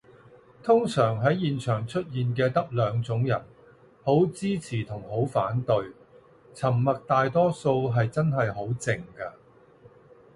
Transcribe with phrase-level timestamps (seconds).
[0.63, 3.39] 通常喺現場出現嘅得兩種人，
[4.03, 5.91] 好支持同好反對，
[6.55, 9.31] 沉默大多數係真係好靜嘅